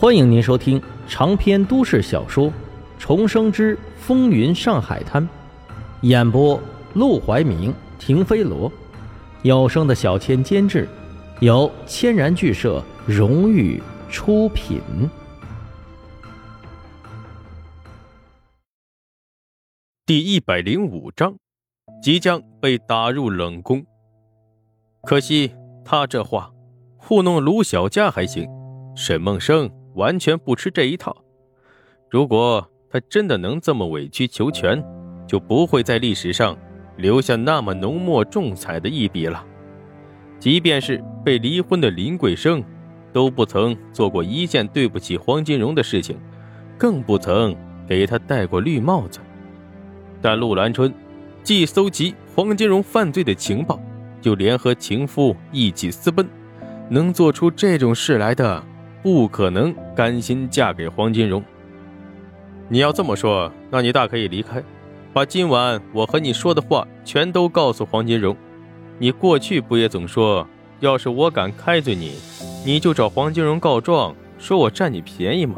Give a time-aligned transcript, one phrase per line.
[0.00, 2.46] 欢迎您收听长篇都市小说
[2.98, 5.22] 《重生之风云上海滩》，
[6.00, 6.58] 演播：
[6.94, 8.72] 陆怀明、停飞罗，
[9.42, 10.88] 有声的小千监制，
[11.40, 13.78] 由千然剧社荣誉
[14.08, 14.80] 出品。
[20.06, 21.36] 第一百零五章，
[22.02, 23.84] 即将被打入冷宫。
[25.02, 25.54] 可惜
[25.84, 26.50] 他这话
[26.96, 28.48] 糊弄卢小佳还行，
[28.96, 29.70] 沈梦生。
[30.00, 31.14] 完全不吃这一套。
[32.08, 34.82] 如果他真的能这么委曲求全，
[35.28, 36.56] 就不会在历史上
[36.96, 39.44] 留下那么浓墨重彩的一笔了。
[40.38, 42.64] 即便是被离婚的林桂生，
[43.12, 46.18] 都不曾做过一件对不起黄金荣的事情，
[46.78, 47.54] 更不曾
[47.86, 49.20] 给他戴过绿帽子。
[50.22, 50.92] 但陆兰春
[51.42, 53.78] 既搜集黄金荣犯罪的情报，
[54.22, 56.26] 又联合情妇一起私奔，
[56.88, 58.64] 能做出这种事来的？
[59.02, 61.42] 不可能甘心嫁给黄金荣。
[62.68, 64.62] 你要这么说，那你大可以离开，
[65.12, 68.36] 把今晚我和你说的话全都告诉黄金荣。
[68.98, 70.46] 你过去不也总说，
[70.80, 72.14] 要是我敢开罪你，
[72.64, 75.56] 你就找黄金荣告状，说我占你便宜吗？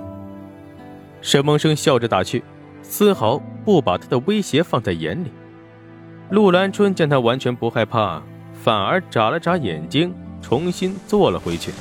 [1.20, 2.42] 沈梦生笑着打趣，
[2.82, 5.30] 丝毫不把他的威胁放在眼里。
[6.30, 8.22] 陆兰春见他完全不害怕，
[8.54, 11.72] 反而眨了眨眼睛，重新坐了回去。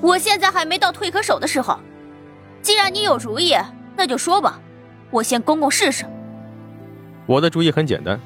[0.00, 1.78] 我现在还没到退可守的时候，
[2.62, 3.56] 既然你有主意，
[3.96, 4.60] 那就说吧，
[5.10, 6.04] 我先公公试试。
[7.26, 8.18] 我的主意很简单，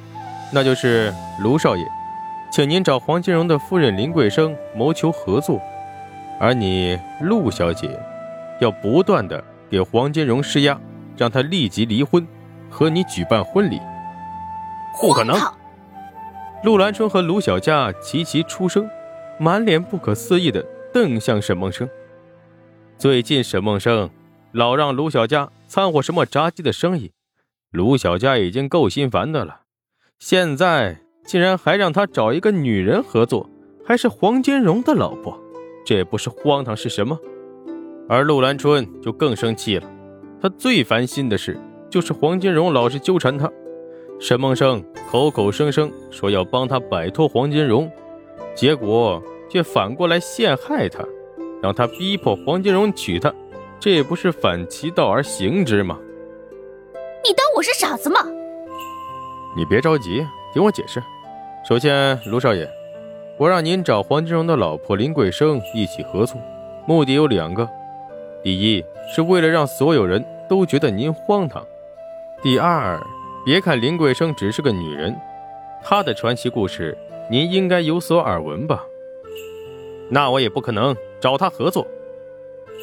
[0.53, 1.84] 那就是卢少爷，
[2.53, 5.61] 请您找黄金荣的夫人林桂生谋求合作，
[6.39, 7.98] 而你陆小姐，
[8.61, 10.79] 要不断的给黄金荣施压，
[11.17, 12.27] 让他立即离婚，
[12.70, 13.81] 和你举办婚礼。
[15.01, 15.36] 不可能！
[16.62, 18.89] 陆兰春和卢小佳齐齐出声，
[19.39, 20.64] 满脸不可思议的。
[20.93, 21.89] 瞪向沈梦生。
[22.98, 24.11] 最近沈梦生
[24.53, 27.12] 老让卢小佳掺和什么炸鸡的生意，
[27.71, 29.63] 卢小佳已经够心烦的了，
[30.19, 33.48] 现在竟然还让他找一个女人合作，
[33.85, 35.39] 还是黄金荣的老婆，
[35.85, 37.19] 这不是荒唐是什么？
[38.08, 39.91] 而陆兰春就更生气了，
[40.41, 41.58] 他最烦心的事
[41.89, 43.51] 就是黄金荣老是纠缠他，
[44.20, 47.91] 沈梦生口口声声说要帮他摆脱黄金荣，
[48.55, 49.23] 结果。
[49.52, 51.05] 却反过来陷害他，
[51.63, 53.30] 让他逼迫黄金荣娶她，
[53.79, 55.98] 这不是反其道而行之吗？
[57.23, 58.20] 你当我是傻子吗？
[59.55, 61.02] 你别着急，听我解释。
[61.68, 62.67] 首先，卢少爷，
[63.36, 66.40] 我让您找黄金荣的老婆林桂生一起合作，
[66.86, 67.69] 目的有两个：
[68.42, 68.83] 第一，
[69.14, 71.61] 是为了让所有人都觉得您荒唐；
[72.42, 72.98] 第二，
[73.45, 75.14] 别看林桂生只是个女人，
[75.84, 76.96] 她的传奇故事
[77.30, 78.83] 您应该有所耳闻吧？
[80.14, 81.89] 那我也不可能找他合作。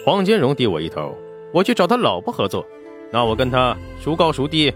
[0.04, 1.16] 黄金荣低我一头，
[1.54, 2.66] 我去找他老婆合作，
[3.12, 4.74] 那我跟他孰高孰低，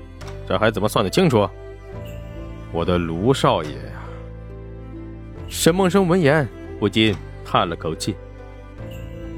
[0.48, 1.50] 这还怎么算得清楚？
[2.72, 4.06] 我的卢少爷呀！
[5.50, 6.48] 沈梦生闻言
[6.80, 8.16] 不禁叹了口气。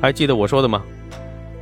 [0.02, 0.84] 还记得我说的吗？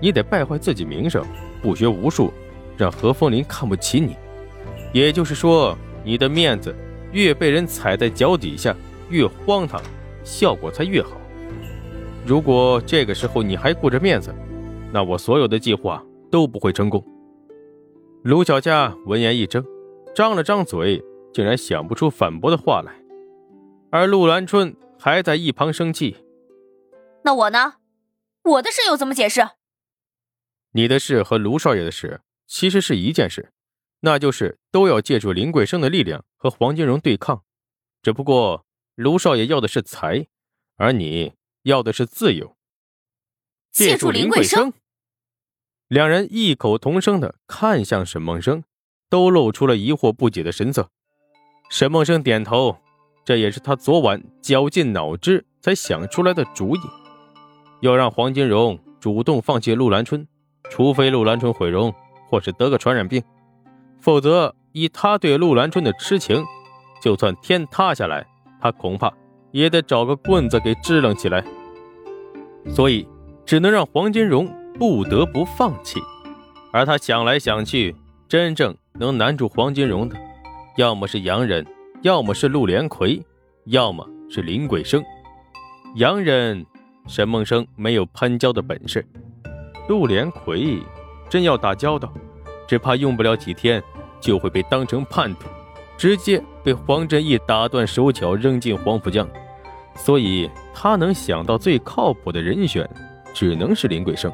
[0.01, 1.23] 你得败坏自己名声，
[1.61, 2.33] 不学无术，
[2.75, 4.15] 让何风林看不起你。
[4.91, 6.75] 也就是说，你的面子
[7.11, 8.75] 越被人踩在脚底下，
[9.09, 9.79] 越荒唐，
[10.23, 11.11] 效果才越好。
[12.25, 14.33] 如果这个时候你还顾着面子，
[14.93, 16.01] 那我所有的计划
[16.31, 17.05] 都不会成功。
[18.23, 19.61] 卢小佳闻言一怔，
[20.15, 21.03] 张了张嘴，
[21.33, 22.95] 竟然想不出反驳的话来。
[23.91, 26.15] 而陆兰春还在一旁生气
[27.25, 27.73] ：“那我呢？
[28.43, 29.41] 我的事又怎么解释？”
[30.71, 33.51] 你的事和卢少爷的事其实是一件事，
[33.99, 37.43] 那就是都要借助林桂生的力量和黄金荣对抗。
[38.01, 40.27] 只不过卢少爷要的是财，
[40.77, 41.33] 而你……
[41.63, 42.55] 要的是自由。
[43.71, 44.71] 借助林桂生，
[45.87, 48.63] 两人异口同声的看向沈梦生，
[49.09, 50.89] 都露出了疑惑不解的神色。
[51.69, 52.77] 沈梦生点头，
[53.25, 56.79] 这也是他昨晚绞尽脑汁才想出来的主意，
[57.81, 60.27] 要让黄金荣主动放弃陆兰春，
[60.69, 61.91] 除非陆兰春毁容
[62.29, 63.23] 或是得个传染病，
[63.99, 66.45] 否则以他对陆兰春的痴情，
[67.01, 68.27] 就算天塌下来，
[68.61, 69.11] 他恐怕。
[69.53, 71.45] 也得找个棍子给支棱起来，
[72.67, 73.07] 所以
[73.45, 76.01] 只能让黄金荣不得不放弃。
[76.71, 77.95] 而他想来想去，
[78.27, 80.17] 真正能难住黄金荣的，
[80.75, 81.63] 要么是洋人，
[82.01, 83.23] 要么是陆连魁，
[83.65, 85.03] 要么是林桂生。
[85.97, 86.65] 洋人
[87.07, 89.05] 沈梦生没有攀交的本事，
[89.87, 90.79] 陆连魁
[91.29, 92.11] 真要打交道，
[92.67, 93.83] 只怕用不了几天
[94.19, 95.41] 就会被当成叛徒，
[95.95, 99.29] 直接被黄振义打断手脚，扔进黄浦江。
[99.95, 102.89] 所以他能想到最靠谱的人选，
[103.33, 104.31] 只能是林桂生。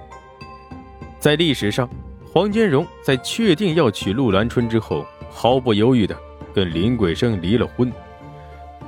[1.19, 1.89] 在历史上，
[2.31, 6.15] 黄金荣在确定要娶陆兰春之后，毫不犹豫的
[6.53, 7.91] 跟林桂生离了婚，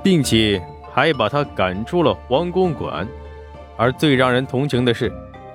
[0.02, 3.06] 并且还把他赶出了黄公馆。
[3.76, 5.12] 而最让人同情的是，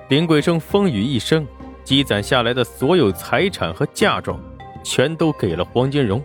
[0.08, 1.46] 林桂生风雨一生
[1.82, 4.38] 积攒下来的所有财产和嫁妆，
[4.84, 6.22] 全都给了黄金荣。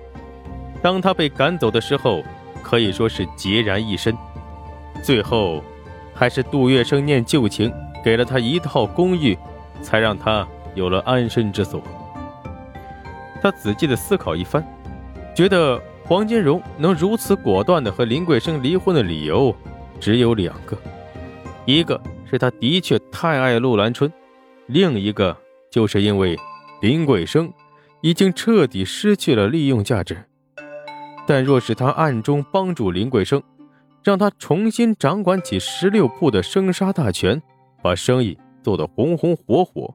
[0.81, 2.21] 当他被赶走的时候，
[2.61, 4.15] 可以说是孑然一身。
[5.03, 5.63] 最后，
[6.15, 7.71] 还是杜月笙念旧情，
[8.03, 9.37] 给了他一套公寓。
[9.81, 11.83] 才让他有了安身之所。
[13.41, 14.65] 他仔细的思考一番，
[15.35, 19.53] 觉得黄金荣能如此果断的和林桂生离婚的理由
[19.99, 20.77] 只有两个：
[21.65, 24.09] 一个是他的确太爱陆兰春，
[24.67, 25.35] 另一个
[25.69, 26.39] 就是因为
[26.81, 27.51] 林桂生
[27.99, 30.23] 已经彻底失去了利用价值。
[31.27, 33.43] 但若是他暗中帮助林桂生，
[34.03, 37.41] 让他重新掌管起十六铺的生杀大权，
[37.81, 38.37] 把生意。
[38.63, 39.93] 做得红红火火，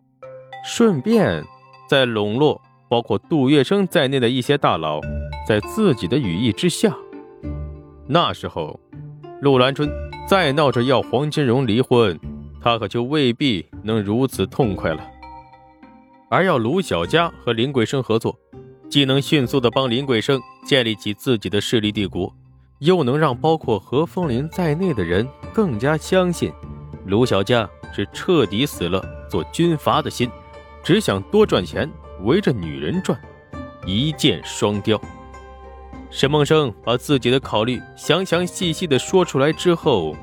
[0.63, 1.43] 顺便
[1.89, 5.01] 再笼络包括杜月笙在内的一些大佬，
[5.49, 6.95] 在自己的羽翼之下。
[8.07, 8.79] 那时候，
[9.41, 9.91] 陆兰春
[10.29, 12.21] 再闹着要黄金荣离婚，
[12.61, 15.01] 他可就未必能如此痛快了。
[16.29, 18.39] 而要卢小佳和林桂生合作，
[18.91, 22.31] 既能迅速的帮林桂生建立起自己的势力帝国，
[22.79, 26.53] 又能让包括何风林在内的人更加相信
[27.07, 27.69] 卢小佳。
[27.91, 30.31] 是彻底死了做军阀的心，
[30.85, 31.91] 只想多赚钱，
[32.23, 33.19] 围着女人转，
[33.87, 35.01] 一箭双雕。
[36.11, 40.15] 沈梦生把自己的考虑详详细细的说出来之后，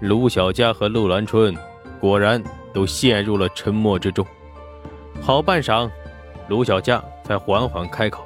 [0.00, 1.54] 卢小佳和陆兰春
[2.00, 2.42] 果然
[2.72, 4.26] 都陷入了沉默之中。
[5.20, 5.90] 好半晌，
[6.48, 8.24] 卢小佳才缓缓开口：“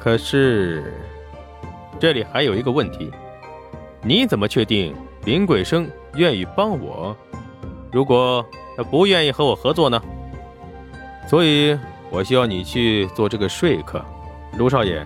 [0.00, 0.94] 可是，
[1.98, 3.10] 这里还有一个问题，
[4.02, 7.16] 你怎么确定林桂生愿意帮我？”
[7.90, 8.44] 如果
[8.76, 10.00] 他不愿意和我合作呢？
[11.26, 11.78] 所以，
[12.10, 14.04] 我需要你去做这个说客，
[14.56, 15.04] 卢少爷，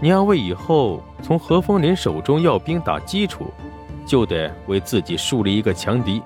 [0.00, 3.52] 你要为以后从何风林手中要兵打基础，
[4.06, 6.22] 就得为自己树立一个强敌。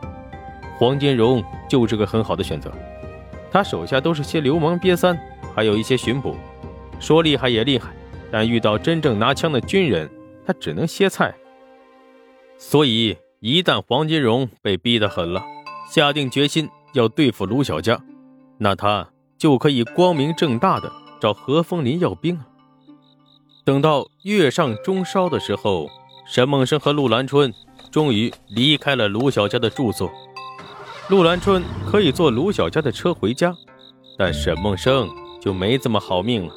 [0.78, 2.72] 黄金荣就是个很好的选择，
[3.50, 5.18] 他手下都是些流氓瘪三，
[5.54, 6.36] 还有一些巡捕，
[7.00, 7.90] 说厉害也厉害，
[8.30, 10.10] 但遇到真正拿枪的军人，
[10.46, 11.34] 他只能歇菜。
[12.56, 15.42] 所以，一旦黄金荣被逼得狠了。
[15.90, 17.98] 下定决心要对付卢小佳，
[18.58, 19.08] 那他
[19.38, 22.46] 就可以光明正大的找何风林要兵啊。
[23.64, 25.88] 等到月上中烧的时候，
[26.26, 27.54] 沈梦生和陆兰春
[27.90, 30.10] 终于离开了卢小佳的住所。
[31.08, 33.54] 陆兰春可以坐卢小佳的车回家，
[34.18, 35.08] 但沈梦生
[35.40, 36.54] 就没这么好命了，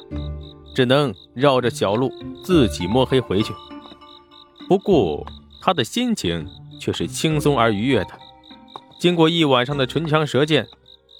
[0.74, 2.12] 只能绕着小路
[2.44, 3.52] 自己摸黑回去。
[4.68, 5.26] 不过
[5.60, 6.46] 他的心情
[6.80, 8.10] 却是轻松而愉悦的。
[8.98, 10.66] 经过一晚上的唇枪舌剑，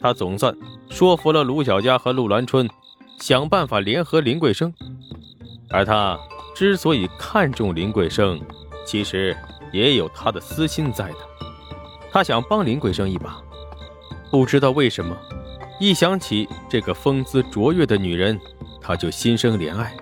[0.00, 0.56] 他总算
[0.88, 2.68] 说服了卢小佳和陆兰春，
[3.18, 4.72] 想办法联合林桂生。
[5.68, 6.18] 而他
[6.54, 8.40] 之所以看中林桂生，
[8.86, 9.36] 其实
[9.72, 11.16] 也有他的私心在的。
[12.10, 13.42] 他想帮林桂生一把，
[14.30, 15.16] 不知道为什么，
[15.80, 18.38] 一想起这个风姿卓越的女人，
[18.82, 19.94] 他就心生怜爱。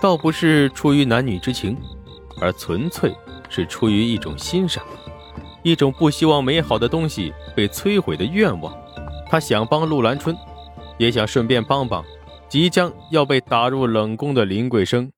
[0.00, 1.76] 倒不是出于男女之情，
[2.40, 3.14] 而纯粹
[3.48, 4.82] 是出于一种欣赏。
[5.62, 8.72] 一种不希望美好的东西被摧毁的愿望，
[9.28, 10.36] 他想帮陆兰春，
[10.96, 12.04] 也想顺便帮帮
[12.48, 15.10] 即将要被打入冷宫的林桂生。